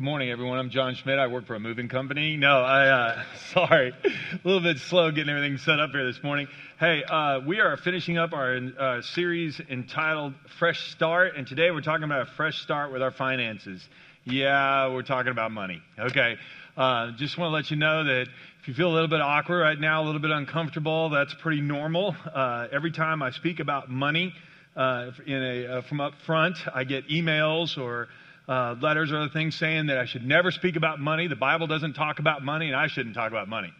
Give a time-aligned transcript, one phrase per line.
[0.00, 0.58] Good morning, everyone.
[0.58, 1.18] I'm John Schmidt.
[1.18, 2.38] I work for a moving company.
[2.38, 6.48] No, I, uh, sorry, a little bit slow getting everything set up here this morning.
[6.78, 11.82] Hey, uh, we are finishing up our uh, series entitled Fresh Start, and today we're
[11.82, 13.86] talking about a fresh start with our finances.
[14.24, 15.82] Yeah, we're talking about money.
[15.98, 16.36] Okay.
[16.78, 18.26] Uh, just want to let you know that
[18.62, 21.60] if you feel a little bit awkward right now, a little bit uncomfortable, that's pretty
[21.60, 22.16] normal.
[22.34, 24.32] Uh, every time I speak about money
[24.76, 28.08] uh, in a, from up front, I get emails or
[28.50, 31.28] uh, letters or other things saying that I should never speak about money.
[31.28, 33.72] The Bible doesn't talk about money, and I shouldn't talk about money.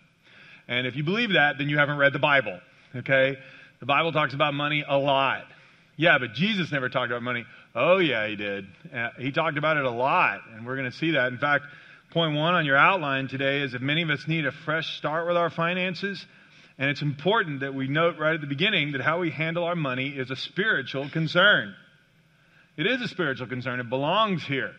[0.69, 2.61] And if you believe that, then you haven't read the Bible.
[2.95, 3.37] Okay?
[3.81, 5.43] The Bible talks about money a lot.
[5.97, 7.45] Yeah, but Jesus never talked about money.
[7.75, 8.69] Oh, yeah, he did.
[8.95, 11.33] Uh, he talked about it a lot, and we're going to see that.
[11.33, 11.65] In fact,
[12.13, 15.27] point one on your outline today is that many of us need a fresh start
[15.27, 16.25] with our finances.
[16.79, 19.75] And it's important that we note right at the beginning that how we handle our
[19.75, 21.75] money is a spiritual concern.
[22.81, 23.79] It is a spiritual concern.
[23.79, 24.73] It belongs here.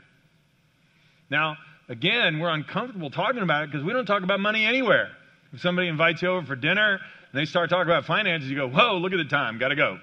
[1.29, 5.09] Now, again, we're uncomfortable talking about it because we don't talk about money anywhere.
[5.53, 8.67] If somebody invites you over for dinner and they start talking about finances, you go,
[8.67, 9.99] whoa, look at the time, got to go.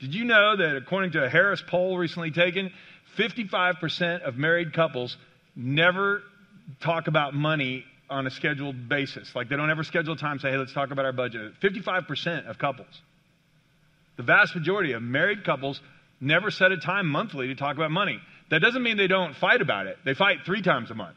[0.00, 2.72] Did you know that according to a Harris poll recently taken,
[3.16, 5.16] 55% of married couples
[5.54, 6.24] never
[6.80, 9.36] talk about money on a scheduled basis?
[9.36, 11.52] Like they don't ever schedule time say, hey, let's talk about our budget.
[11.60, 13.00] 55% of couples.
[14.16, 15.80] The vast majority of married couples
[16.22, 18.20] never set a time monthly to talk about money.
[18.50, 19.98] That doesn't mean they don't fight about it.
[20.04, 21.16] They fight three times a month.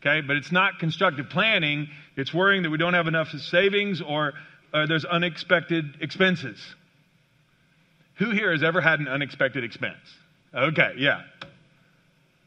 [0.00, 1.88] Okay, but it's not constructive planning.
[2.16, 4.34] It's worrying that we don't have enough savings or
[4.72, 6.58] uh, there's unexpected expenses.
[8.16, 9.96] Who here has ever had an unexpected expense?
[10.54, 11.22] Okay, yeah.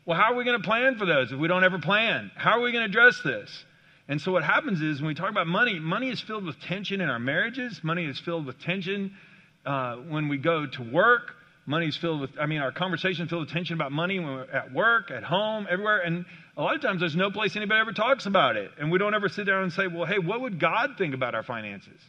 [0.05, 2.31] Well, how are we going to plan for those if we don't ever plan?
[2.35, 3.65] How are we going to address this?
[4.07, 6.99] And so what happens is when we talk about money, money is filled with tension
[7.01, 7.81] in our marriages.
[7.83, 9.15] Money is filled with tension
[9.65, 11.33] uh, when we go to work.
[11.65, 14.73] Money's filled with, I mean, our conversation filled with tension about money when we're at
[14.73, 15.99] work, at home, everywhere.
[15.99, 16.25] And
[16.57, 18.71] a lot of times there's no place anybody ever talks about it.
[18.79, 21.35] And we don't ever sit down and say, well, hey, what would God think about
[21.35, 21.99] our finances?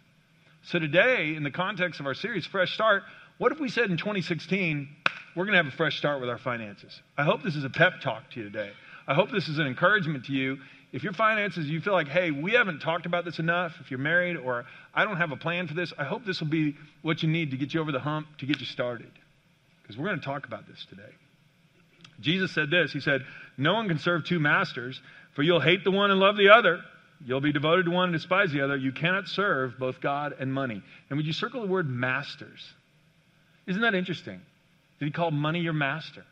[0.65, 3.03] So today, in the context of our series, Fresh Start,
[3.39, 4.89] what if we said in 2016,
[5.35, 7.01] we're going to have a fresh start with our finances?
[7.19, 8.71] I hope this is a pep talk to you today.
[9.07, 10.59] I hope this is an encouragement to you
[10.93, 13.99] if your finances, you feel like, hey, we haven't talked about this enough, if you're
[13.99, 17.23] married or I don't have a plan for this, I hope this will be what
[17.23, 19.11] you need to get you over the hump, to get you started.
[19.83, 21.03] Because we're going to talk about this today.
[22.21, 23.23] Jesus said this He said,
[23.57, 25.01] No one can serve two masters,
[25.35, 26.81] for you'll hate the one and love the other.
[27.25, 28.77] You'll be devoted to one and despise the other.
[28.77, 30.83] You cannot serve both God and money.
[31.09, 32.73] And would you circle the word masters?
[33.67, 34.41] Isn't that interesting?
[34.99, 36.25] Did he call money your master?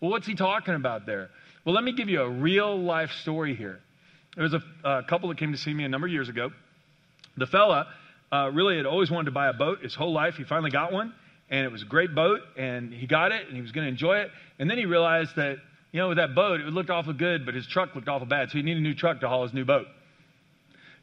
[0.00, 1.30] Well, what's he talking about there?
[1.64, 3.80] Well, let me give you a real life story here.
[4.36, 6.50] There was a, a couple that came to see me a number of years ago.
[7.38, 7.86] The fella
[8.30, 10.34] uh, really had always wanted to buy a boat his whole life.
[10.34, 11.14] He finally got one,
[11.48, 13.90] and it was a great boat, and he got it, and he was going to
[13.90, 14.30] enjoy it.
[14.58, 15.56] And then he realized that,
[15.92, 18.50] you know, with that boat, it looked awful good, but his truck looked awful bad,
[18.50, 19.86] so he needed a new truck to haul his new boat.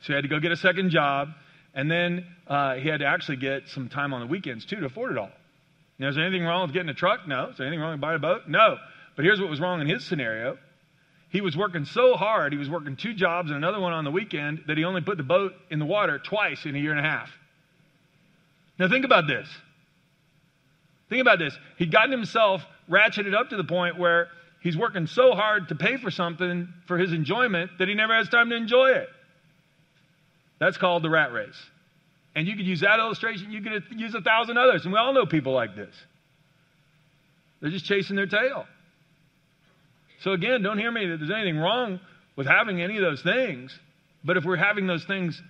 [0.02, 1.30] So he had to go get a second job,
[1.74, 4.86] and then uh, he had to actually get some time on the weekends, too, to
[4.86, 5.32] afford it all.
[5.98, 7.28] Know, is there anything wrong with getting a truck?
[7.28, 7.50] No.
[7.50, 8.42] Is there anything wrong with buying a boat?
[8.48, 8.78] No.
[9.16, 10.58] But here's what was wrong in his scenario.
[11.30, 14.12] He was working so hard, he was working two jobs and another one on the
[14.12, 17.00] weekend, that he only put the boat in the water twice in a year and
[17.00, 17.32] a half.
[18.78, 19.48] Now, think about this.
[21.10, 21.58] Think about this.
[21.78, 24.28] He'd gotten himself ratcheted up to the point where
[24.62, 28.28] he's working so hard to pay for something for his enjoyment that he never has
[28.28, 29.10] time to enjoy it.
[30.60, 31.62] That's called the rat race.
[32.36, 34.84] And you could use that illustration, you could use a thousand others.
[34.84, 35.94] And we all know people like this.
[37.60, 38.66] They're just chasing their tail.
[40.22, 42.00] So, again, don't hear me that there's anything wrong
[42.36, 43.78] with having any of those things.
[44.24, 45.42] But if we're having those things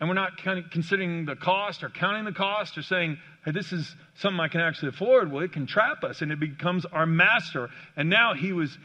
[0.00, 0.38] and we're not
[0.70, 4.60] considering the cost or counting the cost or saying, hey, this is something I can
[4.60, 7.70] actually afford, well, it can trap us and it becomes our master.
[7.96, 8.76] And now he was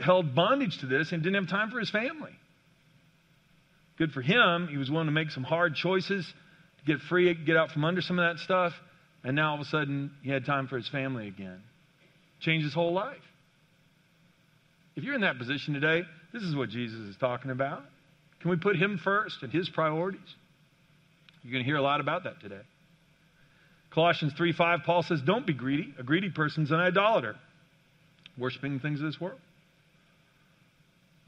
[0.00, 2.32] held bondage to this and didn't have time for his family.
[3.98, 4.68] Good for him.
[4.68, 6.24] He was willing to make some hard choices
[6.78, 8.72] to get free, get out from under some of that stuff.
[9.24, 11.62] And now all of a sudden, he had time for his family again.
[12.40, 13.16] Changed his whole life.
[14.96, 16.02] If you're in that position today,
[16.32, 17.84] this is what Jesus is talking about.
[18.40, 20.34] Can we put him first and his priorities?
[21.42, 22.62] You're going to hear a lot about that today.
[23.90, 25.94] Colossians 3 5, Paul says, Don't be greedy.
[25.98, 27.36] A greedy person's an idolater,
[28.36, 29.38] worshiping things of this world.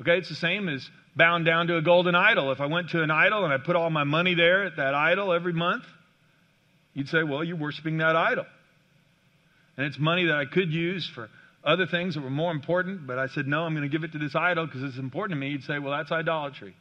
[0.00, 2.52] Okay, it's the same as bound down to a golden idol.
[2.52, 4.94] If I went to an idol and I put all my money there at that
[4.94, 5.84] idol every month,
[6.94, 8.46] you'd say, Well, you're worshiping that idol.
[9.76, 11.28] And it's money that I could use for
[11.64, 14.12] other things that were more important, but I said, no, I'm going to give it
[14.12, 16.74] to this idol because it's important to me, you'd say, well, that's idolatry.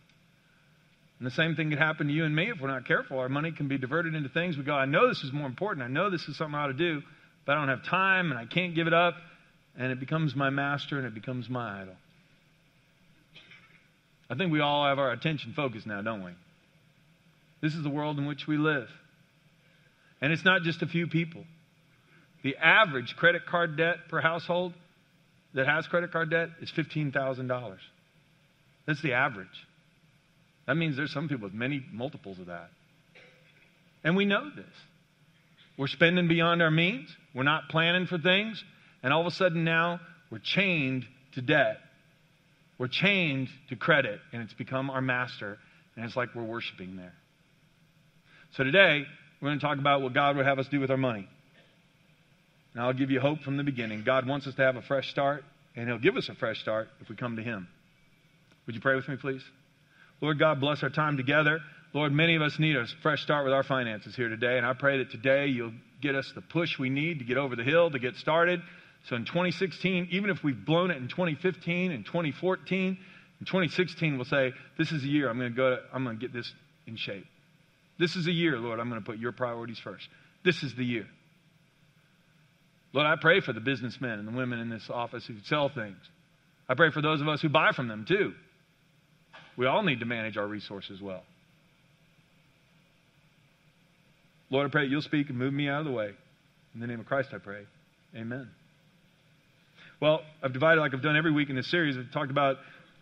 [1.20, 3.18] And the same thing could happen to you and me if we're not careful.
[3.18, 4.56] Our money can be diverted into things.
[4.56, 5.84] We go, I know this is more important.
[5.84, 7.02] I know this is something I ought to do,
[7.46, 9.16] but I don't have time and I can't give it up.
[9.78, 11.96] and it becomes my master and it becomes my idol.
[14.30, 16.32] I think we all have our attention focused now, don't we?
[17.62, 18.90] This is the world in which we live.
[20.20, 21.44] And it's not just a few people.
[22.44, 24.74] The average credit card debt per household
[25.54, 27.78] that has credit card debt is $15,000.
[28.86, 29.48] That's the average.
[30.66, 32.69] That means there's some people with many multiples of that.
[34.04, 34.66] And we know this.
[35.78, 37.10] We're spending beyond our means.
[37.34, 38.63] We're not planning for things.
[39.04, 40.00] And all of a sudden now,
[40.31, 41.78] we're chained to debt.
[42.78, 45.57] We're chained to credit, and it's become our master,
[45.95, 47.13] and it's like we're worshiping there.
[48.56, 49.04] So today,
[49.42, 51.28] we're going to talk about what God would have us do with our money.
[52.78, 54.04] And I'll give you hope from the beginning.
[54.04, 55.44] God wants us to have a fresh start,
[55.76, 57.68] and He'll give us a fresh start if we come to Him.
[58.68, 59.42] Would you pray with me, please?
[60.22, 61.60] Lord God, bless our time together.
[61.94, 64.74] Lord, many of us need a fresh start with our finances here today, and I
[64.74, 67.90] pray that today you'll get us the push we need to get over the hill,
[67.90, 68.62] to get started.
[69.10, 72.98] So in 2016, even if we've blown it in 2015 and 2014,
[73.40, 76.22] in 2016 we'll say, This is a year I'm going to go, I'm going to
[76.22, 76.54] get this
[76.86, 77.26] in shape.
[77.98, 80.08] This is a year, Lord, I'm going to put your priorities first.
[80.44, 81.08] This is the year.
[82.94, 85.98] Lord, I pray for the businessmen and the women in this office who sell things.
[86.69, 88.34] I pray for those of us who buy from them too.
[89.57, 91.24] We all need to manage our resources well.
[94.50, 96.12] Lord, I pray you'll speak and move me out of the way.
[96.74, 97.66] In the name of Christ, I pray.
[98.16, 98.50] Amen.
[100.00, 101.98] Well, I've divided like I've done every week in this series.
[101.98, 102.57] I've talked about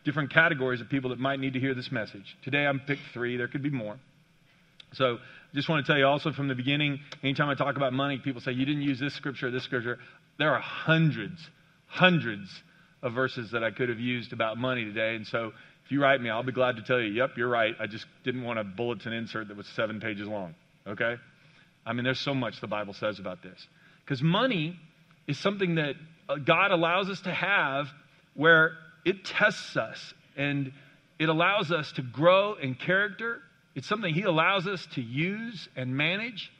[0.05, 2.38] different categories of people that might need to hear this message.
[2.43, 3.38] Today, I'm picked three.
[3.38, 3.97] There could be more.
[4.95, 5.18] So,
[5.53, 8.42] just want to tell you also from the beginning, anytime I talk about money, people
[8.42, 10.00] say, You didn't use this scripture or this scripture.
[10.38, 11.39] There are hundreds,
[11.88, 12.50] hundreds
[13.01, 15.15] of verses that I could have used about money today.
[15.15, 15.51] And so,
[15.86, 17.75] if you write me, I'll be glad to tell you, Yep, you're right.
[17.80, 20.56] I just didn't want a bulletin insert that was seven pages long.
[20.88, 21.15] Okay?
[21.86, 23.68] I mean, there's so much the Bible says about this.
[24.03, 24.80] Because money
[25.27, 25.95] is something that
[26.27, 27.88] uh, God allows us to have
[28.33, 30.71] where it tests us and
[31.19, 33.41] it allows us to grow in character.
[33.75, 36.51] It's something He allows us to use and manage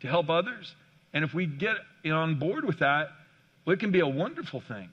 [0.00, 0.74] to help others.
[1.12, 1.76] And if we get
[2.10, 3.08] on board with that,
[3.64, 4.88] well, it can be a wonderful thing.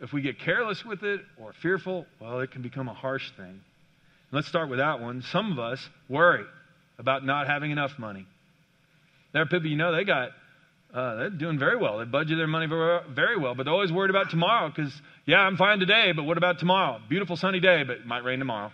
[0.00, 3.60] If we get careless with it or fearful, well, it can become a harsh thing.
[4.32, 5.22] Let's start with that one.
[5.30, 6.44] Some of us worry
[6.98, 8.26] about not having enough money.
[9.32, 10.30] There are people you know, they got,
[10.92, 11.98] uh, they're doing very well.
[11.98, 14.92] They budget their money very well, but they're always worried about tomorrow because,
[15.26, 16.98] yeah, I'm fine today, but what about tomorrow?
[17.08, 18.72] Beautiful sunny day, but it might rain tomorrow.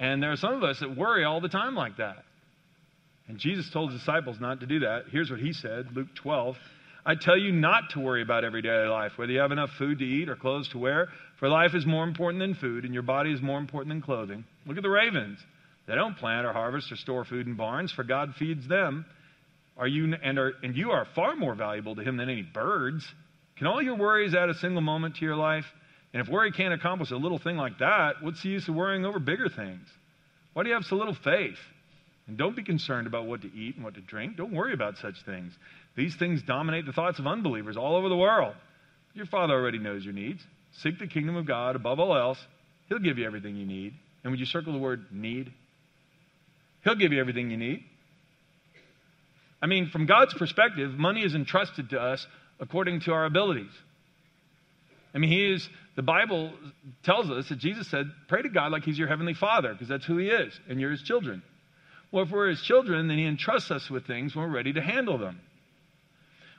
[0.00, 2.24] And there are some of us that worry all the time like that.
[3.28, 5.04] And Jesus told his disciples not to do that.
[5.10, 6.56] Here's what he said Luke 12.
[7.06, 10.04] I tell you not to worry about everyday life, whether you have enough food to
[10.04, 11.08] eat or clothes to wear,
[11.38, 14.44] for life is more important than food, and your body is more important than clothing.
[14.64, 15.38] Look at the ravens.
[15.86, 19.04] They don't plant or harvest or store food in barns, for God feeds them.
[19.76, 23.06] Are you and are and you are far more valuable to him than any birds.
[23.58, 25.66] Can all your worries add a single moment to your life?
[26.14, 29.04] And if worry can't accomplish a little thing like that, what's the use of worrying
[29.04, 29.86] over bigger things?
[30.52, 31.58] Why do you have so little faith?
[32.28, 34.36] And don't be concerned about what to eat and what to drink.
[34.36, 35.52] Don't worry about such things.
[35.96, 38.54] These things dominate the thoughts of unbelievers all over the world.
[39.14, 40.40] Your Father already knows your needs.
[40.78, 42.38] Seek the kingdom of God above all else.
[42.88, 43.94] He'll give you everything you need.
[44.22, 45.52] And would you circle the word need?
[46.84, 47.82] He'll give you everything you need.
[49.60, 52.24] I mean, from God's perspective, money is entrusted to us
[52.60, 53.72] according to our abilities.
[55.14, 56.52] I mean, He is, the Bible
[57.04, 60.04] tells us that Jesus said, pray to God like He's your Heavenly Father, because that's
[60.04, 61.42] who He is, and you're His children.
[62.10, 64.80] Well, if we're His children, then He entrusts us with things when we're ready to
[64.80, 65.40] handle them.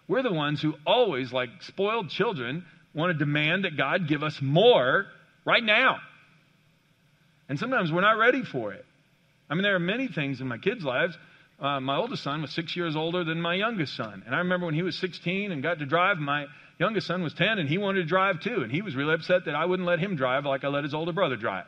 [0.08, 4.42] We're the ones who always, like spoiled children, want to demand that God give us
[4.42, 5.06] more
[5.46, 5.98] right now.
[7.50, 8.86] And sometimes we're not ready for it.
[9.50, 11.18] I mean, there are many things in my kids' lives.
[11.60, 14.24] Uh, my oldest son was six years older than my youngest son.
[14.26, 16.46] And I remember when he was 16 and got to drive, my
[16.78, 18.62] youngest son was 10 and he wanted to drive too.
[18.62, 20.94] And he was really upset that I wouldn't let him drive like I let his
[20.94, 21.68] older brother drive.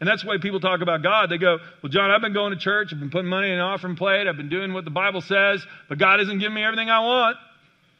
[0.00, 1.30] And that's the way people talk about God.
[1.30, 2.88] They go, Well, John, I've been going to church.
[2.92, 4.26] I've been putting money in an offering plate.
[4.26, 7.36] I've been doing what the Bible says, but God isn't giving me everything I want.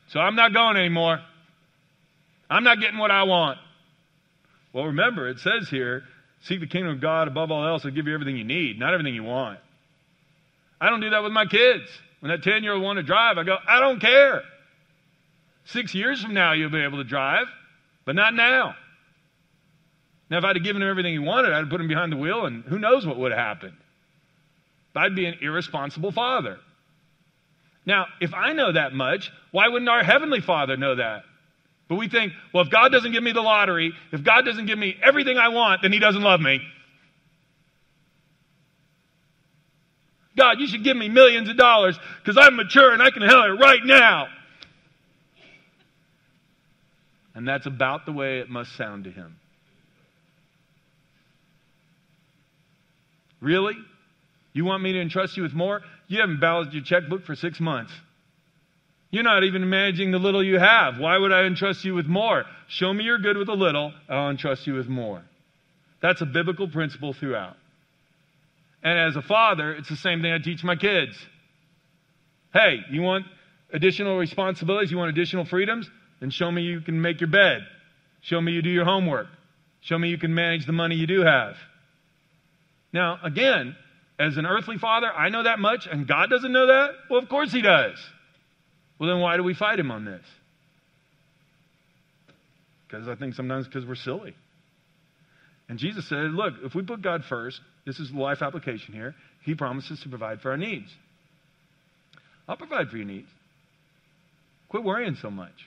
[0.09, 1.21] So I'm not going anymore.
[2.51, 3.59] I'm not getting what I want.
[4.73, 6.03] Well, remember, it says here
[6.43, 7.83] Seek the kingdom of God above all else.
[7.83, 9.59] He'll give you everything you need, not everything you want.
[10.79, 11.85] I don't do that with my kids.
[12.21, 14.43] When that 10 year old wanted to drive, I go, I don't care.
[15.65, 17.47] Six years from now, you'll be able to drive,
[18.05, 18.75] but not now.
[20.31, 22.17] Now, if I'd have given him everything he wanted, I'd have put him behind the
[22.17, 23.77] wheel, and who knows what would have happened.
[24.97, 26.59] I'd be an irresponsible father.
[27.87, 31.25] Now, if I know that much, why wouldn't our Heavenly Father know that?
[31.89, 34.79] But we think, well, if God doesn't give me the lottery, if God doesn't give
[34.79, 36.61] me everything I want, then He doesn't love me.
[40.37, 43.55] God, you should give me millions of dollars because I'm mature and I can handle
[43.55, 44.29] it right now.
[47.35, 49.37] And that's about the way it must sound to him.
[53.41, 53.77] Really?
[54.53, 55.83] You want me to entrust you with more?
[56.07, 57.93] You haven't balanced your checkbook for six months.
[59.11, 60.99] You're not even managing the little you have.
[60.99, 62.45] Why would I entrust you with more?
[62.69, 65.23] Show me you're good with a little, I'll entrust you with more.
[66.01, 67.57] That's a biblical principle throughout.
[68.83, 71.17] And as a father, it's the same thing I teach my kids.
[72.53, 73.25] Hey, you want
[73.73, 74.91] additional responsibilities?
[74.91, 75.89] You want additional freedoms?
[76.21, 77.67] Then show me you can make your bed.
[78.23, 79.27] Show me you do your homework.
[79.83, 81.57] Show me you can manage the money you do have.
[82.93, 83.77] Now, again,
[84.19, 86.91] as an earthly father, I know that much, and God doesn't know that?
[87.11, 87.99] Well, of course He does.
[88.99, 90.25] Well, then why do we fight Him on this?
[92.87, 94.35] Because I think sometimes because we're silly.
[95.69, 99.15] And Jesus said, look, if we put God first, this is the life application here,
[99.43, 100.89] He promises to provide for our needs.
[102.49, 103.29] I'll provide for your needs.
[104.69, 105.67] Quit worrying so much.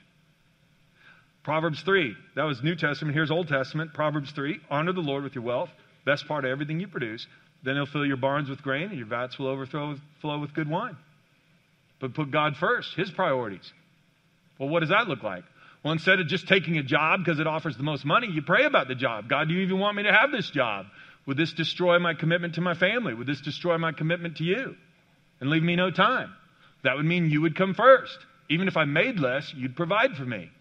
[1.47, 3.15] Proverbs 3, that was New Testament.
[3.15, 3.93] Here's Old Testament.
[3.93, 5.69] Proverbs 3, honor the Lord with your wealth,
[6.05, 7.25] best part of everything you produce.
[7.63, 10.69] Then he'll fill your barns with grain, and your vats will overflow flow with good
[10.69, 10.97] wine.
[12.01, 13.71] But put God first, his priorities.
[14.59, 15.45] Well, what does that look like?
[15.83, 18.65] Well, instead of just taking a job because it offers the most money, you pray
[18.65, 19.29] about the job.
[19.29, 20.87] God, do you even want me to have this job?
[21.27, 23.13] Would this destroy my commitment to my family?
[23.13, 24.75] Would this destroy my commitment to you?
[25.39, 26.33] And leave me no time.
[26.83, 28.17] That would mean you would come first.
[28.49, 30.51] Even if I made less, you'd provide for me.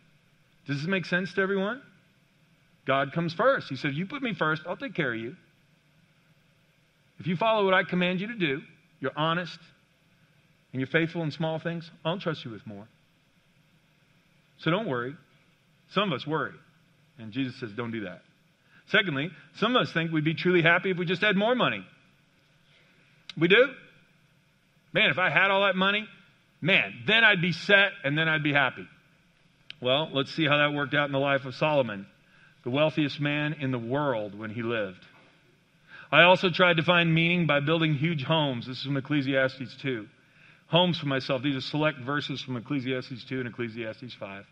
[0.67, 1.83] Does this make sense to everyone?
[2.87, 3.69] God comes first.
[3.69, 5.37] He said, You put me first, I'll take care of you.
[7.19, 8.61] If you follow what I command you to do,
[9.01, 9.59] you're honest,
[10.73, 12.87] and you're faithful in small things, I'll trust you with more.
[14.59, 15.15] So don't worry.
[15.93, 16.53] Some of us worry.
[17.19, 18.23] And Jesus says, don't do that.
[18.89, 21.85] Secondly, some of us think we'd be truly happy if we just had more money.
[23.39, 23.67] We do?
[24.93, 26.07] Man, if I had all that money,
[26.61, 28.87] man, then I'd be set and then I'd be happy.
[29.81, 32.07] Well, let's see how that worked out in the life of Solomon,
[32.65, 35.05] the wealthiest man in the world when he lived.
[36.11, 38.67] I also tried to find meaning by building huge homes.
[38.67, 40.07] This is from Ecclesiastes 2.
[40.69, 41.43] Homes for myself.
[41.43, 44.47] These are select verses from Ecclesiastes 2 and Ecclesiastes 5.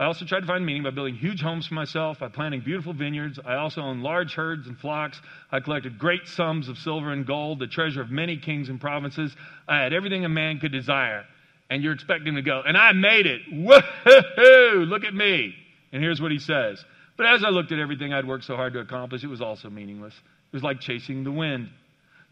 [0.00, 2.92] I also tried to find meaning by building huge homes for myself, by planting beautiful
[2.92, 3.38] vineyards.
[3.44, 5.20] I also owned large herds and flocks.
[5.52, 9.36] I collected great sums of silver and gold, the treasure of many kings and provinces.
[9.68, 11.24] I had everything a man could desire.
[11.70, 13.42] And you're expecting to go, and I made it.
[13.52, 14.86] Woohoo!
[14.88, 15.54] Look at me.
[15.92, 16.84] And here's what he says.
[17.16, 19.70] But as I looked at everything I'd worked so hard to accomplish, it was also
[19.70, 20.14] meaningless.
[20.14, 21.70] It was like chasing the wind.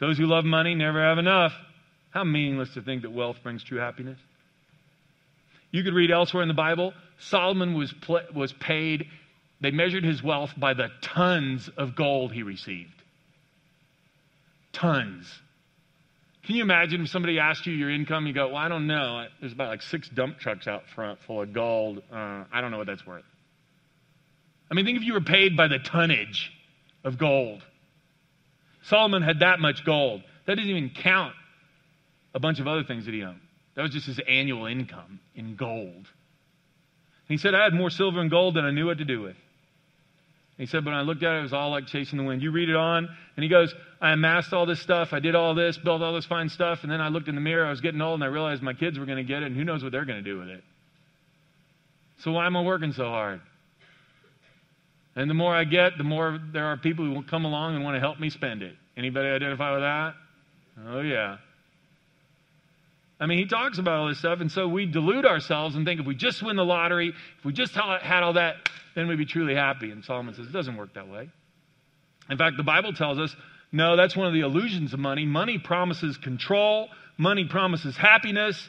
[0.00, 1.52] Those who love money never have enough.
[2.10, 4.18] How meaningless to think that wealth brings true happiness.
[5.70, 9.06] You could read elsewhere in the Bible, Solomon was, pl- was paid,
[9.60, 13.02] they measured his wealth by the tons of gold he received.
[14.72, 15.40] Tons.
[16.44, 18.26] Can you imagine if somebody asked you your income?
[18.26, 19.26] You go, Well, I don't know.
[19.40, 22.02] There's about like six dump trucks out front full of gold.
[22.12, 23.24] Uh, I don't know what that's worth.
[24.70, 26.50] I mean, think if you were paid by the tonnage
[27.04, 27.62] of gold.
[28.84, 30.22] Solomon had that much gold.
[30.46, 31.34] That doesn't even count
[32.34, 33.40] a bunch of other things that he owned.
[33.74, 36.08] That was just his annual income in gold.
[37.28, 39.36] he said, I had more silver and gold than I knew what to do with.
[40.58, 42.42] He said, but I looked at it, it was all like chasing the wind.
[42.42, 45.54] You read it on, and he goes, I amassed all this stuff, I did all
[45.54, 47.80] this, built all this fine stuff, and then I looked in the mirror, I was
[47.80, 49.82] getting old, and I realized my kids were going to get it, and who knows
[49.82, 50.62] what they're going to do with it.
[52.18, 53.40] So why am I working so hard?
[55.16, 57.84] And the more I get, the more there are people who will come along and
[57.84, 58.74] want to help me spend it.
[58.96, 60.14] Anybody identify with that?
[60.86, 61.38] Oh, yeah.
[63.20, 66.00] I mean, he talks about all this stuff, and so we delude ourselves and think
[66.00, 68.56] if we just win the lottery, if we just had all that,
[68.94, 69.90] then we'd be truly happy.
[69.90, 71.30] And Solomon says it doesn't work that way.
[72.30, 73.34] In fact, the Bible tells us
[73.74, 75.24] no, that's one of the illusions of money.
[75.24, 78.68] Money promises control, money promises happiness,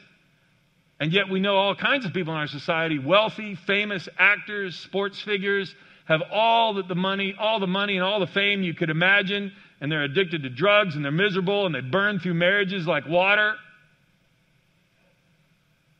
[0.98, 5.20] and yet we know all kinds of people in our society, wealthy, famous actors, sports
[5.20, 5.74] figures,
[6.06, 9.92] have all the money, all the money and all the fame you could imagine, and
[9.92, 13.54] they're addicted to drugs and they're miserable and they burn through marriages like water.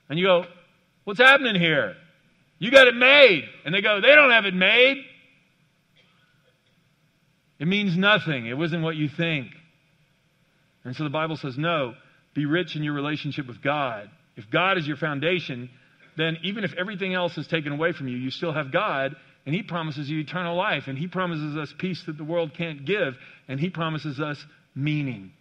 [0.08, 0.46] And you go,
[1.04, 1.96] What's happening here?
[2.64, 3.44] You got it made.
[3.66, 4.96] And they go, They don't have it made.
[7.58, 8.46] It means nothing.
[8.46, 9.48] It wasn't what you think.
[10.82, 11.92] And so the Bible says, No,
[12.32, 14.08] be rich in your relationship with God.
[14.38, 15.68] If God is your foundation,
[16.16, 19.54] then even if everything else is taken away from you, you still have God, and
[19.54, 23.12] He promises you eternal life, and He promises us peace that the world can't give,
[23.46, 24.42] and He promises us
[24.74, 25.32] meaning.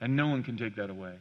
[0.00, 1.16] And no one can take that away.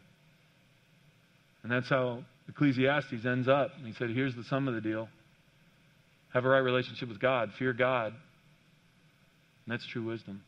[1.62, 3.72] And that's how Ecclesiastes ends up.
[3.78, 5.08] And he said, Here's the sum of the deal
[6.34, 8.14] have a right relationship with God, fear God.
[8.14, 10.42] And that's true wisdom.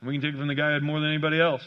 [0.00, 1.62] And we can take it from the guy who had more than anybody else.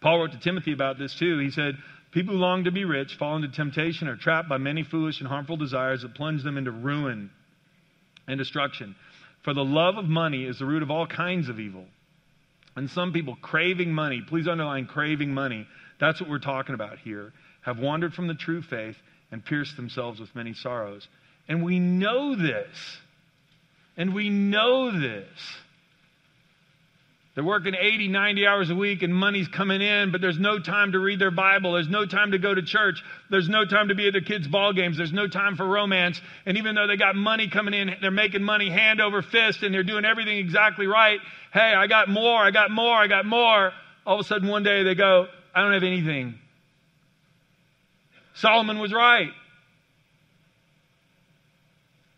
[0.00, 1.38] Paul wrote to Timothy about this too.
[1.38, 1.76] He said,
[2.12, 5.28] People who long to be rich fall into temptation or trapped by many foolish and
[5.28, 7.30] harmful desires that plunge them into ruin
[8.26, 8.96] and destruction.
[9.42, 11.86] For the love of money is the root of all kinds of evil.
[12.76, 15.66] And some people craving money, please underline craving money,
[16.00, 18.96] that's what we're talking about here, have wandered from the true faith
[19.30, 21.06] and pierced themselves with many sorrows.
[21.48, 22.98] And we know this.
[23.96, 25.28] And we know this.
[27.34, 30.92] They're working 80, 90 hours a week and money's coming in, but there's no time
[30.92, 31.74] to read their Bible.
[31.74, 33.02] There's no time to go to church.
[33.30, 34.96] There's no time to be at their kids' ball games.
[34.96, 36.20] There's no time for romance.
[36.44, 39.72] And even though they got money coming in, they're making money hand over fist and
[39.72, 41.20] they're doing everything exactly right.
[41.52, 43.72] Hey, I got more, I got more, I got more.
[44.04, 46.34] All of a sudden, one day they go, I don't have anything.
[48.34, 49.30] Solomon was right.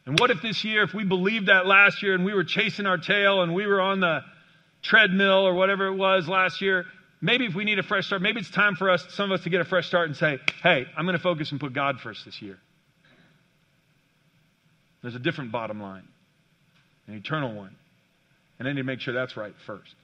[0.06, 2.86] And what if this year, if we believed that last year and we were chasing
[2.86, 4.20] our tail and we were on the
[4.82, 6.86] treadmill or whatever it was last year,
[7.20, 9.44] maybe if we need a fresh start, maybe it's time for us, some of us,
[9.44, 12.00] to get a fresh start and say, hey, I'm going to focus and put God
[12.00, 12.58] first this year.
[15.02, 16.06] There's a different bottom line,
[17.06, 17.74] an eternal one.
[18.58, 19.94] And I need to make sure that's right first.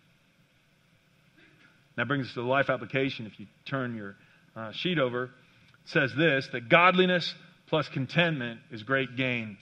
[1.98, 3.26] That brings us to the life application.
[3.26, 4.14] If you turn your
[4.54, 5.30] uh, sheet over, it
[5.86, 7.34] says this that godliness
[7.68, 9.58] plus contentment is great gain.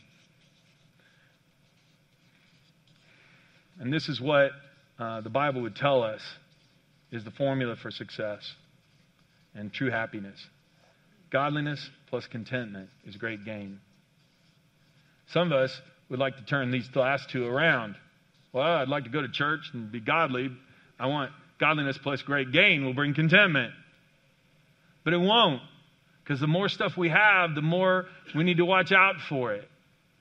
[3.81, 4.51] And this is what
[4.99, 6.21] uh, the Bible would tell us
[7.11, 8.43] is the formula for success
[9.55, 10.39] and true happiness.
[11.31, 13.81] Godliness plus contentment is great gain.
[15.29, 17.97] Some of us would like to turn these last two around.
[18.53, 20.51] Well, I'd like to go to church and be godly.
[21.01, 23.73] I want godliness plus great gain will bring contentment.
[25.05, 25.63] But it won't.
[26.23, 29.69] Because the more stuff we have, the more we need to watch out for it.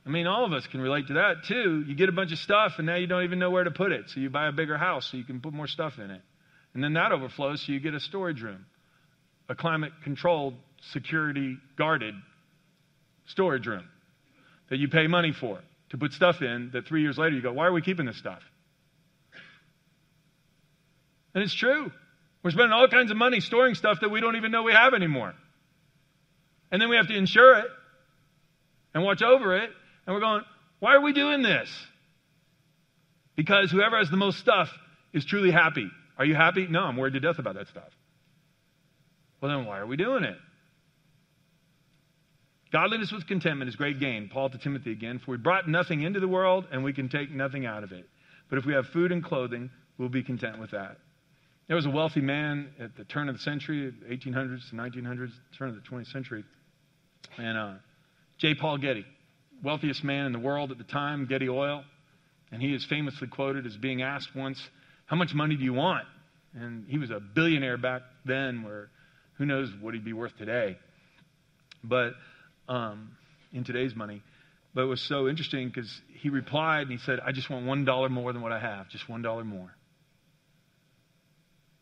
[0.06, 1.84] I mean, all of us can relate to that too.
[1.88, 3.92] You get a bunch of stuff and now you don't even know where to put
[3.92, 4.10] it.
[4.10, 6.22] So you buy a bigger house so you can put more stuff in it.
[6.76, 8.66] And then that overflows so you get a storage room,
[9.50, 10.54] a climate controlled,
[10.92, 12.14] security guarded
[13.28, 13.86] storage room
[14.70, 17.54] that you pay money for to put stuff in that three years later you go,
[17.54, 18.42] why are we keeping this stuff?
[21.36, 21.92] And it's true.
[22.42, 24.94] We're spending all kinds of money storing stuff that we don't even know we have
[24.94, 25.34] anymore.
[26.72, 27.68] And then we have to insure it
[28.94, 29.70] and watch over it
[30.08, 30.42] and we're going,
[30.80, 31.70] why are we doing this?
[33.36, 34.70] Because whoever has the most stuff
[35.14, 35.90] is truly happy.
[36.18, 36.68] Are you happy?
[36.68, 37.90] No, I'm worried to death about that stuff.
[39.42, 40.38] Well, then why are we doing it?
[42.72, 44.30] Godliness with contentment is great gain.
[44.32, 45.20] Paul to Timothy again.
[45.20, 48.08] For we brought nothing into the world, and we can take nothing out of it.
[48.50, 50.98] But if we have food and clothing, we'll be content with that.
[51.68, 55.70] There was a wealthy man at the turn of the century, 1800s to 1900s, turn
[55.70, 56.44] of the 20th century,
[57.38, 57.74] and uh,
[58.38, 58.54] J.
[58.54, 59.06] Paul Getty
[59.64, 61.84] wealthiest man in the world at the time, Getty Oil.
[62.52, 64.62] And he is famously quoted as being asked once,
[65.08, 66.06] How much money do you want?
[66.54, 68.90] And he was a billionaire back then, where
[69.38, 70.78] who knows what he'd be worth today.
[71.84, 72.14] But
[72.70, 73.12] um,
[73.52, 74.22] in today's money.
[74.74, 75.90] But it was so interesting because
[76.22, 79.08] he replied and he said, I just want $1 more than what I have, just
[79.08, 79.75] $1 more.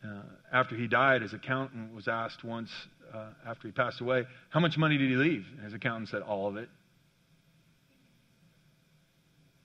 [0.04, 2.70] Uh, after he died, his accountant was asked once,
[3.14, 5.46] uh, after he passed away, how much money did he leave?
[5.56, 6.68] And his accountant said, all of it.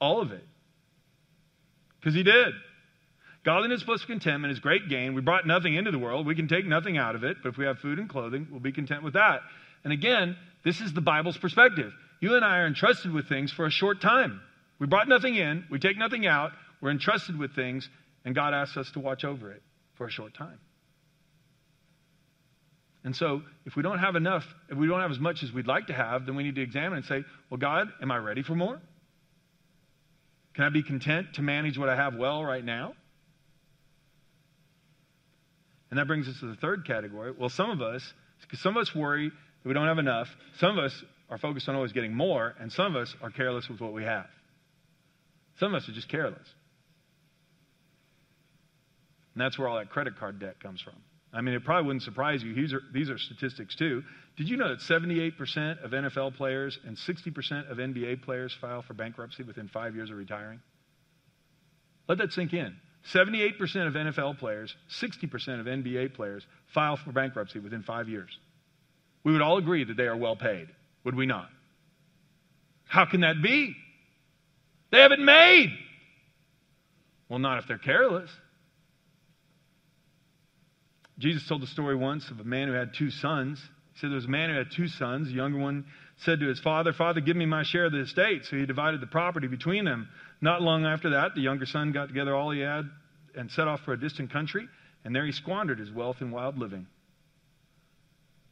[0.01, 0.45] All of it.
[1.99, 2.55] Because he did.
[3.45, 5.15] Godliness plus contentment is great gain.
[5.15, 6.27] We brought nothing into the world.
[6.27, 8.61] We can take nothing out of it, but if we have food and clothing, we'll
[8.61, 9.41] be content with that.
[9.83, 11.93] And again, this is the Bible's perspective.
[12.21, 14.41] You and I are entrusted with things for a short time.
[14.79, 17.89] We brought nothing in, we take nothing out, we're entrusted with things,
[18.25, 19.63] and God asks us to watch over it
[19.99, 20.59] for a short time.
[23.05, 25.67] And so, if we don't have enough, if we don't have as much as we'd
[25.67, 28.43] like to have, then we need to examine and say, Well, God, am I ready
[28.43, 28.81] for more?
[30.55, 32.95] Can I be content to manage what I have well right now?
[35.91, 37.33] And that brings us to the third category.
[37.39, 38.03] Well, some of us,
[38.55, 40.29] some of us worry that we don't have enough.
[40.59, 43.69] Some of us are focused on always getting more, and some of us are careless
[43.69, 44.27] with what we have.
[45.61, 46.47] Some of us are just careless.
[49.39, 50.95] And that's where all that credit card debt comes from.
[51.33, 52.55] I mean, it probably wouldn't surprise you.
[52.55, 54.03] These are, these are statistics, too.
[54.37, 58.95] Did you know that 78% of NFL players and 60% of NBA players file for
[58.95, 60.59] bankruptcy within five years of retiring?
[62.09, 62.75] Let that sink in.
[63.15, 68.37] 78% of NFL players, 60% of NBA players file for bankruptcy within five years.
[69.23, 70.67] We would all agree that they are well paid,
[71.05, 71.49] would we not?
[72.89, 73.77] How can that be?
[74.91, 75.71] They haven't made.
[77.29, 78.31] Well, not if they're careless.
[81.19, 83.61] Jesus told the story once of a man who had two sons.
[83.93, 85.29] He said there was a man who had two sons.
[85.29, 85.87] The younger one
[86.19, 88.45] said to his father, Father, give me my share of the estate.
[88.45, 90.09] So he divided the property between them.
[90.41, 92.89] Not long after that, the younger son got together all he had
[93.35, 94.69] and set off for a distant country,
[95.05, 96.87] and there he squandered his wealth in wild living.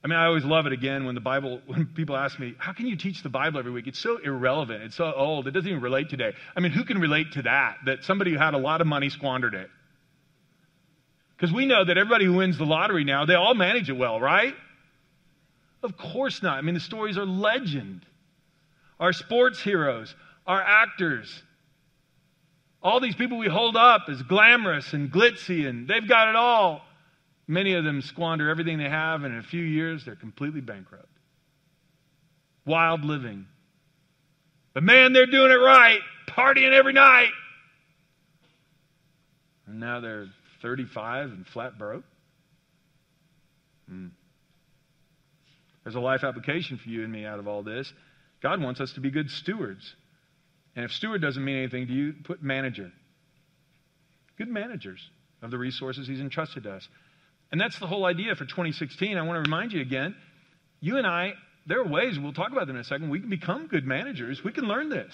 [0.05, 2.73] I mean, I always love it again when the Bible, when people ask me, how
[2.73, 3.87] can you teach the Bible every week?
[3.87, 4.83] It's so irrelevant.
[4.85, 5.49] It's so old.
[5.49, 6.33] It doesn't even relate today.
[6.57, 7.79] I mean, who can relate to that?
[7.87, 9.69] That somebody who had a lot of money squandered it.
[11.37, 14.19] Because we know that everybody who wins the lottery now, they all manage it well,
[14.19, 14.55] right?
[15.83, 16.59] Of course not.
[16.59, 18.07] I mean, the stories are legend.
[18.99, 20.15] Our sports heroes,
[20.47, 21.43] our actors,
[22.83, 26.83] all these people we hold up as glamorous and glitzy, and they've got it all.
[27.49, 31.09] Many of them squander everything they have, and in a few years, they're completely bankrupt.
[32.65, 33.47] Wild living.
[34.73, 37.31] But man, they're doing it right, partying every night.
[39.67, 40.27] And now they're
[40.63, 42.05] 35 and flat broke.
[43.89, 44.09] Hmm.
[45.85, 47.93] There's a life application for you and me out of all this.
[48.43, 49.95] God wants us to be good stewards.
[50.75, 52.93] And if steward doesn't mean anything to you, put manager.
[54.37, 55.01] Good managers
[55.43, 56.89] of the resources He's entrusted to us.
[57.53, 59.17] And that's the whole idea for 2016.
[59.17, 60.17] I want to remind you again
[60.81, 61.35] you and I,
[61.67, 64.45] there are ways, we'll talk about them in a second, we can become good managers.
[64.45, 65.13] We can learn this.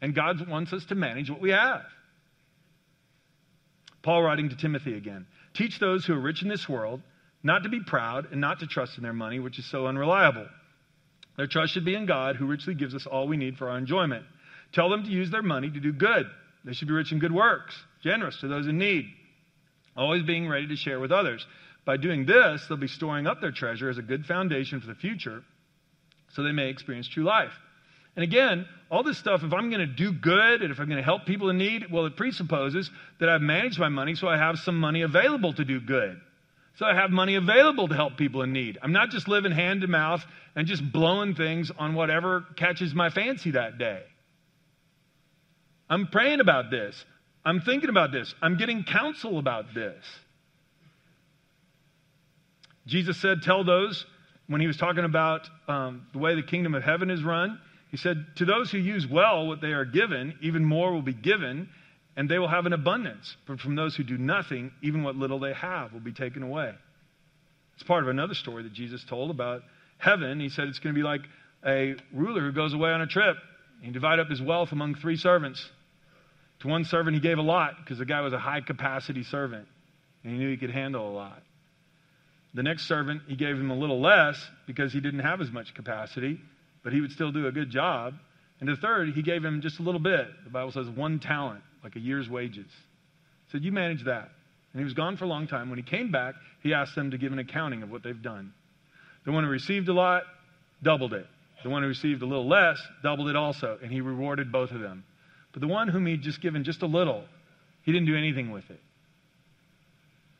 [0.00, 1.82] And God wants us to manage what we have.
[4.02, 7.02] Paul writing to Timothy again Teach those who are rich in this world
[7.42, 10.46] not to be proud and not to trust in their money, which is so unreliable.
[11.36, 13.78] Their trust should be in God, who richly gives us all we need for our
[13.78, 14.24] enjoyment.
[14.72, 16.26] Tell them to use their money to do good.
[16.64, 19.06] They should be rich in good works, generous to those in need,
[19.96, 21.44] always being ready to share with others.
[21.84, 24.94] By doing this, they'll be storing up their treasure as a good foundation for the
[24.94, 25.42] future
[26.30, 27.52] so they may experience true life.
[28.16, 30.98] And again, all this stuff, if I'm going to do good and if I'm going
[30.98, 34.36] to help people in need, well, it presupposes that I've managed my money so I
[34.36, 36.20] have some money available to do good.
[36.76, 38.78] So I have money available to help people in need.
[38.82, 43.10] I'm not just living hand to mouth and just blowing things on whatever catches my
[43.10, 44.02] fancy that day.
[45.88, 47.04] I'm praying about this.
[47.44, 48.34] I'm thinking about this.
[48.40, 50.02] I'm getting counsel about this.
[52.86, 54.04] Jesus said, Tell those,
[54.46, 57.58] when he was talking about um, the way the kingdom of heaven is run,
[57.92, 61.12] he said, To those who use well what they are given, even more will be
[61.12, 61.68] given,
[62.16, 63.36] and they will have an abundance.
[63.46, 66.72] But from those who do nothing, even what little they have will be taken away.
[67.74, 69.62] It's part of another story that Jesus told about
[69.98, 70.40] heaven.
[70.40, 71.20] He said it's going to be like
[71.64, 73.36] a ruler who goes away on a trip.
[73.82, 75.64] He divided up his wealth among three servants.
[76.60, 79.68] To one servant, he gave a lot because the guy was a high capacity servant
[80.24, 81.42] and he knew he could handle a lot.
[82.54, 85.74] The next servant, he gave him a little less because he didn't have as much
[85.74, 86.40] capacity,
[86.82, 88.14] but he would still do a good job.
[88.60, 90.26] And the third, he gave him just a little bit.
[90.44, 92.70] The Bible says one talent like a year's wages.
[93.50, 94.30] Said, You manage that.
[94.72, 95.68] And he was gone for a long time.
[95.68, 98.54] When he came back, he asked them to give an accounting of what they've done.
[99.24, 100.22] The one who received a lot
[100.82, 101.26] doubled it.
[101.62, 104.80] The one who received a little less doubled it also, and he rewarded both of
[104.80, 105.04] them.
[105.52, 107.24] But the one whom he'd just given just a little,
[107.82, 108.80] he didn't do anything with it.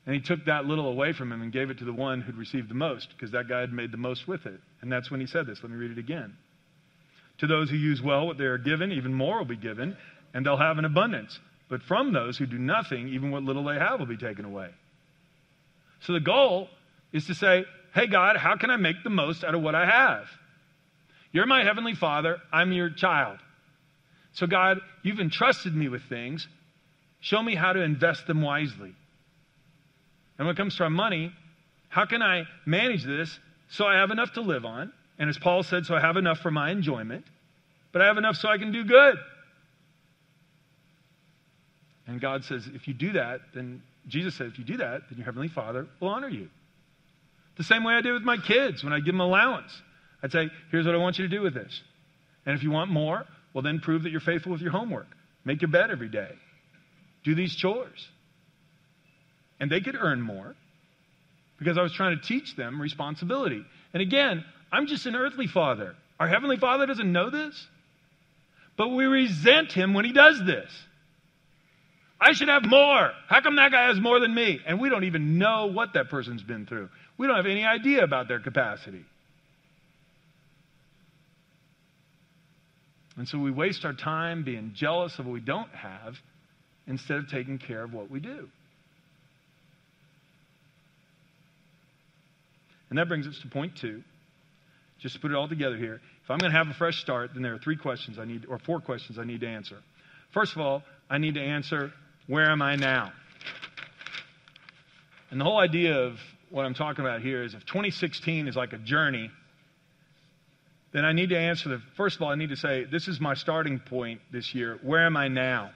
[0.05, 2.37] And he took that little away from him and gave it to the one who'd
[2.37, 4.61] received the most, because that guy had made the most with it.
[4.81, 5.61] And that's when he said this.
[5.63, 6.35] Let me read it again.
[7.39, 9.97] To those who use well what they are given, even more will be given,
[10.35, 11.39] and they'll have an abundance.
[11.69, 14.71] But from those who do nothing, even what little they have will be taken away.
[16.01, 16.69] So the goal
[17.13, 19.87] is to say, hey, God, how can I make the most out of what I
[19.87, 20.25] have?
[21.31, 23.39] You're my heavenly father, I'm your child.
[24.35, 26.47] So, God, you've entrusted me with things.
[27.21, 28.95] Show me how to invest them wisely.
[30.39, 31.33] And when it comes to our money,
[31.89, 34.93] how can I manage this so I have enough to live on?
[35.19, 37.25] And as Paul said, so I have enough for my enjoyment,
[37.93, 39.17] but I have enough so I can do good.
[42.07, 45.19] And God says, if you do that, then Jesus said, if you do that, then
[45.19, 46.49] your Heavenly Father will honor you.
[47.57, 49.71] The same way I did with my kids when I give them allowance.
[50.23, 51.81] I'd say, here's what I want you to do with this.
[52.47, 55.07] And if you want more, well, then prove that you're faithful with your homework.
[55.45, 56.31] Make your bed every day.
[57.25, 58.09] Do these chores.
[59.63, 60.57] And they could earn more
[61.61, 63.65] because I was trying to teach them responsibility.
[63.95, 65.95] And again, I'm just an earthly father.
[66.19, 67.69] Our Heavenly Father doesn't know this,
[68.77, 70.69] but we resent Him when He does this.
[72.21, 73.13] I should have more.
[73.29, 74.59] How come that guy has more than me?
[74.67, 76.89] And we don't even know what that person's been through.
[77.17, 79.05] We don't have any idea about their capacity.
[83.17, 86.17] And so we waste our time being jealous of what we don't have
[86.89, 88.49] instead of taking care of what we do.
[92.93, 94.03] And that brings us to point two.
[94.99, 96.03] Just to put it all together here.
[96.23, 98.45] If I'm going to have a fresh start, then there are three questions I need,
[98.47, 99.79] or four questions I need to answer.
[100.35, 101.91] First of all, I need to answer
[102.27, 103.11] where am I now?
[105.31, 106.19] And the whole idea of
[106.51, 109.31] what I'm talking about here is if 2016 is like a journey,
[110.93, 113.19] then I need to answer the first of all, I need to say, this is
[113.23, 114.79] my starting point this year.
[114.83, 115.71] Where am I now?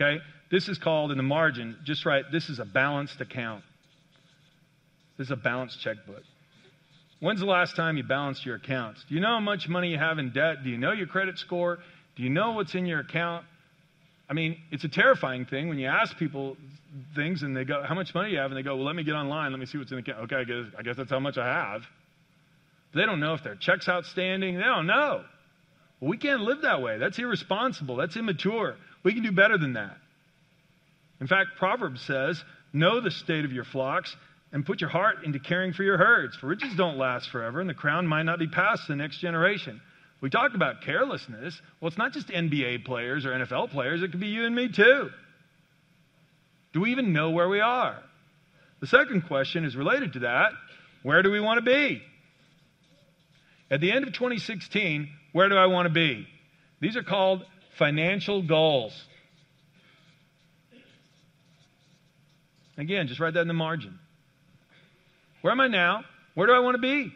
[0.00, 0.22] Okay?
[0.50, 3.62] This is called in the margin, just right, this is a balanced account.
[5.16, 6.22] This is a balanced checkbook.
[7.20, 9.04] When's the last time you balanced your accounts?
[9.08, 10.64] Do you know how much money you have in debt?
[10.64, 11.78] Do you know your credit score?
[12.16, 13.44] Do you know what's in your account?
[14.28, 16.56] I mean, it's a terrifying thing when you ask people
[17.14, 18.50] things and they go, How much money do you have?
[18.50, 19.52] And they go, Well, let me get online.
[19.52, 20.24] Let me see what's in the account.
[20.24, 21.82] Okay, I guess, I guess that's how much I have.
[22.92, 24.56] But they don't know if their check's outstanding.
[24.56, 25.24] They don't know.
[26.00, 26.98] Well, we can't live that way.
[26.98, 27.96] That's irresponsible.
[27.96, 28.76] That's immature.
[29.02, 29.96] We can do better than that.
[31.20, 34.14] In fact, Proverbs says, Know the state of your flocks
[34.54, 36.36] and put your heart into caring for your herds.
[36.36, 39.18] For riches don't last forever, and the crown might not be passed to the next
[39.18, 39.80] generation.
[40.20, 41.60] We talk about carelessness.
[41.80, 44.68] Well, it's not just NBA players or NFL players, it could be you and me
[44.68, 45.10] too.
[46.72, 47.98] Do we even know where we are?
[48.80, 50.52] The second question is related to that
[51.02, 52.00] where do we want to be?
[53.70, 56.28] At the end of 2016, where do I want to be?
[56.80, 57.44] These are called
[57.76, 58.98] financial goals.
[62.78, 63.98] Again, just write that in the margin.
[65.44, 66.04] Where am I now?
[66.32, 67.12] Where do I want to be?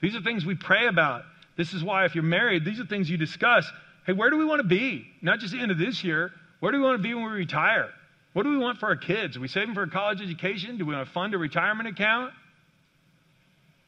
[0.00, 1.24] These are things we pray about.
[1.58, 3.70] This is why, if you're married, these are things you discuss.
[4.06, 5.06] Hey, where do we want to be?
[5.20, 6.32] Not just the end of this year.
[6.60, 7.90] Where do we want to be when we retire?
[8.32, 9.36] What do we want for our kids?
[9.36, 10.78] Are we saving for a college education?
[10.78, 12.32] Do we want to fund a retirement account?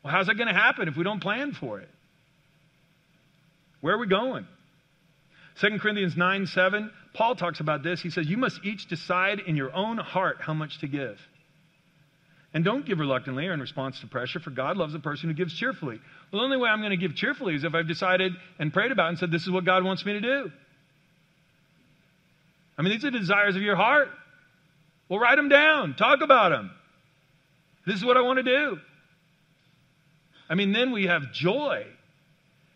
[0.02, 1.88] Well, how's that going to happen if we don't plan for it?
[3.80, 4.46] Where are we going?
[5.62, 8.02] 2 Corinthians 9 7, Paul talks about this.
[8.02, 11.18] He says, You must each decide in your own heart how much to give.
[12.52, 15.34] And don't give reluctantly or in response to pressure, for God loves a person who
[15.34, 16.00] gives cheerfully.
[16.32, 18.90] Well, the only way I'm going to give cheerfully is if I've decided and prayed
[18.90, 20.50] about and said, This is what God wants me to do.
[22.76, 24.08] I mean, these are the desires of your heart.
[25.08, 26.70] Well, write them down, talk about them.
[27.86, 28.78] This is what I want to do.
[30.48, 31.86] I mean, then we have joy.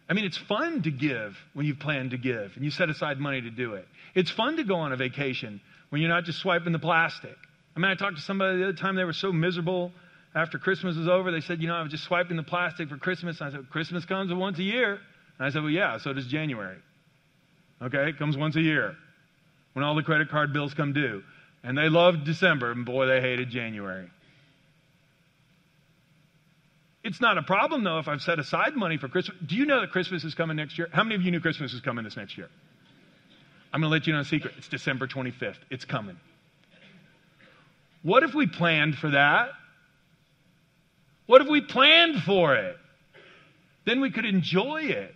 [0.09, 3.19] I mean, it's fun to give when you've planned to give and you set aside
[3.19, 3.87] money to do it.
[4.15, 7.37] It's fun to go on a vacation when you're not just swiping the plastic.
[7.77, 9.93] I mean, I talked to somebody the other time, they were so miserable
[10.35, 11.31] after Christmas was over.
[11.31, 13.41] They said, You know, I was just swiping the plastic for Christmas.
[13.41, 14.99] And I said, Christmas comes once a year.
[15.39, 16.79] And I said, Well, yeah, so does January.
[17.83, 18.97] Okay, it comes once a year
[19.73, 21.23] when all the credit card bills come due.
[21.63, 24.09] And they loved December, and boy, they hated January.
[27.03, 29.37] It's not a problem, though, if I've set aside money for Christmas.
[29.45, 30.89] Do you know that Christmas is coming next year?
[30.93, 32.49] How many of you knew Christmas is coming this next year?
[33.73, 34.55] I'm going to let you know a secret.
[34.57, 35.57] It's December 25th.
[35.71, 36.17] It's coming.
[38.05, 39.49] What if we planned for that?
[41.27, 42.77] What if we planned for it?
[43.87, 45.15] Then we could enjoy it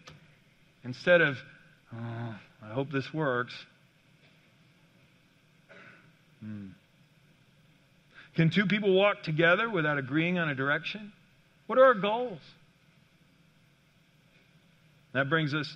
[0.83, 1.37] instead of,
[1.95, 3.53] oh, I hope this works.
[6.41, 6.69] Hmm.
[8.35, 11.13] Can two people walk together without agreeing on a direction?
[11.67, 12.41] What are our goals?
[15.13, 15.71] That brings us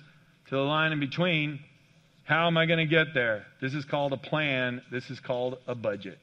[0.49, 1.59] to the line in between.
[2.23, 3.45] How am I going to get there?
[3.61, 4.81] This is called a plan.
[4.91, 6.17] This is called a budget.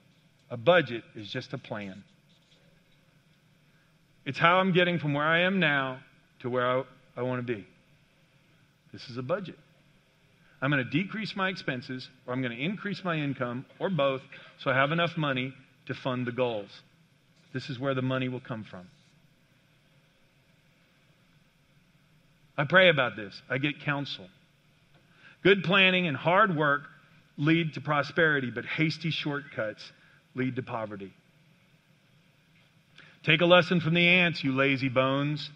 [0.50, 2.02] A budget is just a plan.
[4.26, 6.00] It's how I'm getting from where I am now
[6.40, 6.82] to where I,
[7.16, 7.66] I want to be.
[8.92, 9.56] This is a budget.
[10.60, 14.20] I'm going to decrease my expenses or I'm going to increase my income or both
[14.62, 15.54] so I have enough money
[15.86, 16.70] to fund the goals.
[17.54, 18.86] This is where the money will come from.
[22.58, 23.40] I pray about this.
[23.48, 24.26] I get counsel.
[25.42, 26.82] Good planning and hard work
[27.38, 29.82] lead to prosperity, but hasty shortcuts
[30.34, 31.12] lead to poverty.
[33.24, 35.50] Take a lesson from the ants, you lazy bones.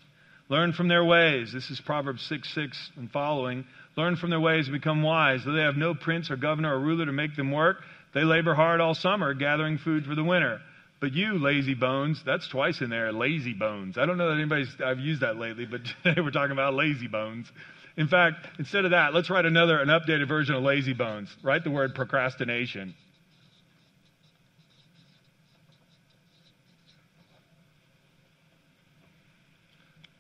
[0.49, 1.53] Learn from their ways.
[1.53, 3.65] This is Proverbs 6 6 and following.
[3.97, 5.43] Learn from their ways and become wise.
[5.45, 7.79] Though they have no prince or governor or ruler to make them work,
[8.13, 10.61] they labor hard all summer, gathering food for the winter.
[11.01, 13.97] But you, lazy bones, that's twice in there, lazy bones.
[13.99, 17.09] I don't know that anybody's, I've used that lately, but today we're talking about lazy
[17.09, 17.51] bones.
[17.97, 21.35] In fact, instead of that, let's write another, an updated version of lazy bones.
[21.43, 22.95] Write the word procrastination.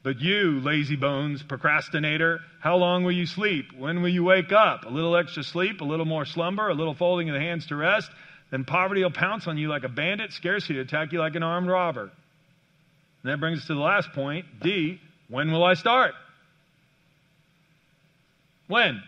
[0.04, 3.72] But you, lazy bones, procrastinator, how long will you sleep?
[3.74, 4.84] When will you wake up?
[4.84, 7.76] A little extra sleep, a little more slumber, a little folding of the hands to
[7.76, 8.10] rest.
[8.50, 11.42] Then poverty will pounce on you like a bandit, scarcity to attack you like an
[11.42, 12.12] armed robber.
[13.22, 15.00] And that brings us to the last point D.
[15.28, 16.14] When will I start?
[18.66, 19.02] When?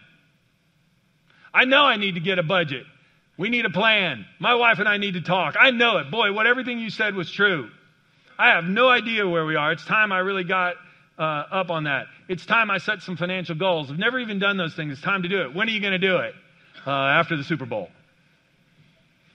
[1.53, 2.85] I know I need to get a budget.
[3.37, 4.25] We need a plan.
[4.39, 5.57] My wife and I need to talk.
[5.61, 6.11] I know it.
[6.11, 7.69] Boy, what everything you said was true.
[8.39, 9.73] I have no idea where we are.
[9.73, 10.77] It's time I really got
[11.19, 12.07] uh, up on that.
[12.29, 13.91] It's time I set some financial goals.
[13.91, 14.93] I've never even done those things.
[14.93, 15.55] It's time to do it.
[15.55, 16.35] When are you going to do it?
[16.87, 17.89] Uh, after the Super Bowl,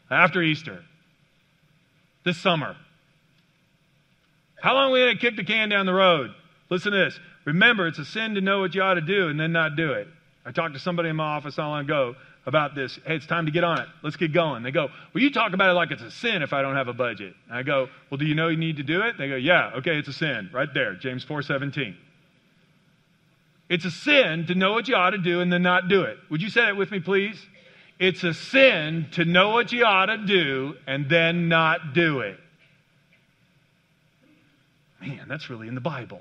[0.10, 0.84] after Easter,
[2.24, 2.76] this summer.
[4.62, 6.32] How long are we going to kick the can down the road?
[6.70, 7.20] Listen to this.
[7.46, 9.94] Remember, it's a sin to know what you ought to do and then not do
[9.94, 10.08] it.
[10.46, 12.16] I talked to somebody in my office not long ago
[12.46, 12.98] about this.
[13.06, 13.88] Hey, it's time to get on it.
[14.04, 14.64] Let's get going.
[14.64, 16.88] They go, Well, you talk about it like it's a sin if I don't have
[16.88, 17.34] a budget.
[17.48, 19.18] And I go, Well, do you know you need to do it?
[19.18, 20.50] They go, Yeah, okay, it's a sin.
[20.54, 21.96] Right there, James 4 17.
[23.70, 26.18] It's a sin to know what you ought to do and then not do it.
[26.30, 27.42] Would you say that with me, please?
[28.00, 32.38] It's a sin to know what you ought to do and then not do it.
[35.00, 36.20] Man, that's really in the Bible.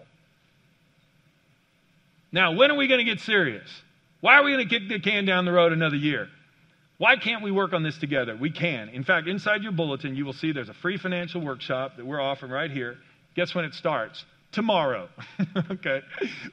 [2.33, 3.69] Now, when are we going to get serious?
[4.21, 6.29] Why are we going to kick the can down the road another year?
[6.99, 8.37] Why can't we work on this together?
[8.37, 8.91] We can.
[8.91, 12.21] In fact, inside your bulletin, you will see there's a free financial workshop that we're
[12.21, 12.99] offering right here.
[13.35, 14.25] Guess when it starts?
[14.53, 15.09] tomorrow.
[15.71, 16.03] okay.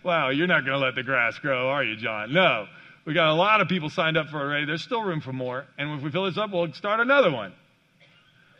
[0.03, 2.33] Wow, you're not going to let the grass grow, are you, John?
[2.33, 2.67] No.
[3.05, 4.65] We got a lot of people signed up for it already.
[4.65, 5.65] There's still room for more.
[5.77, 7.53] And if we fill this up, we'll start another one.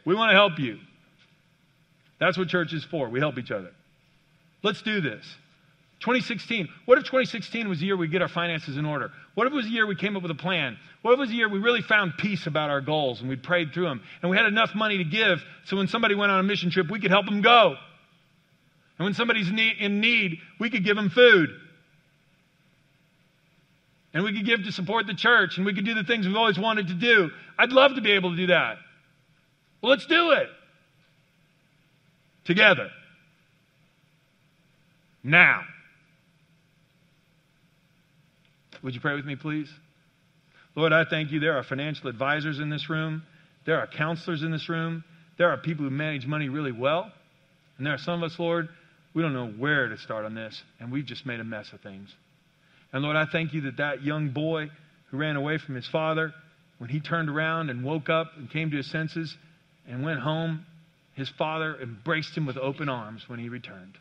[0.05, 0.79] We want to help you.
[2.19, 3.09] That's what church is for.
[3.09, 3.71] We help each other.
[4.63, 5.25] Let's do this.
[5.99, 6.67] 2016.
[6.85, 9.11] What if 2016 was the year we get our finances in order?
[9.33, 10.77] What if it was the year we came up with a plan?
[11.01, 13.35] What if it was the year we really found peace about our goals and we
[13.35, 16.39] prayed through them and we had enough money to give so when somebody went on
[16.39, 17.75] a mission trip, we could help them go?
[18.99, 21.49] And when somebody's in need, we could give them food.
[24.13, 26.35] And we could give to support the church, and we could do the things we've
[26.35, 27.29] always wanted to do.
[27.59, 28.77] I'd love to be able to do that.
[29.81, 30.47] Well, let's do it
[32.45, 32.89] together.
[35.23, 35.61] Now.
[38.87, 39.69] Would you pray with me, please?
[40.73, 41.41] Lord, I thank you.
[41.41, 43.21] There are financial advisors in this room,
[43.65, 45.03] there are counselors in this room,
[45.37, 47.11] there are people who manage money really well.
[47.77, 48.69] And there are some of us, Lord,
[49.13, 51.81] we don't know where to start on this, and we've just made a mess of
[51.81, 52.15] things.
[52.93, 54.69] And Lord, I thank you that that young boy
[55.11, 56.33] who ran away from his father,
[56.77, 59.35] when he turned around and woke up and came to his senses
[59.85, 60.65] and went home,
[61.13, 63.97] his father embraced him with open arms when he returned.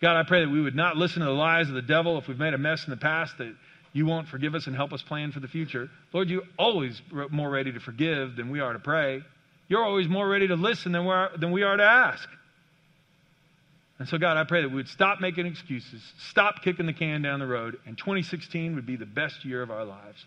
[0.00, 2.26] God, I pray that we would not listen to the lies of the devil if
[2.26, 3.54] we've made a mess in the past, that
[3.92, 5.90] you won't forgive us and help us plan for the future.
[6.12, 9.22] Lord, you're always more ready to forgive than we are to pray.
[9.68, 12.28] You're always more ready to listen than we are, than we are to ask.
[13.98, 17.20] And so, God, I pray that we would stop making excuses, stop kicking the can
[17.20, 20.24] down the road, and 2016 would be the best year of our lives.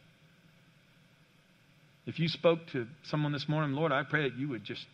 [2.05, 4.85] If you spoke to someone this morning, Lord, I pray that you would just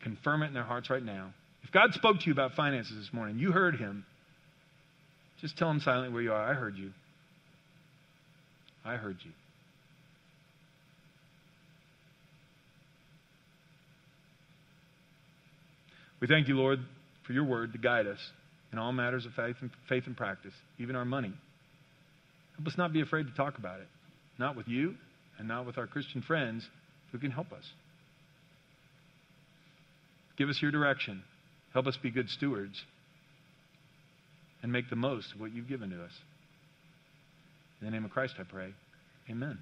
[0.00, 1.34] confirm it in their hearts right now.
[1.62, 4.06] If God spoke to you about finances this morning, you heard him,
[5.44, 6.42] just tell him silently where you are.
[6.42, 6.90] I heard you.
[8.82, 9.30] I heard you.
[16.18, 16.78] We thank you, Lord,
[17.26, 18.18] for your word to guide us
[18.72, 21.34] in all matters of faith and, faith and practice, even our money.
[22.56, 23.88] Help us not be afraid to talk about it,
[24.38, 24.94] not with you
[25.38, 26.66] and not with our Christian friends
[27.12, 27.64] who can help us.
[30.38, 31.22] Give us your direction.
[31.74, 32.82] Help us be good stewards
[34.64, 36.12] and make the most of what you've given to us.
[37.80, 38.72] In the name of Christ, I pray.
[39.30, 39.58] Amen.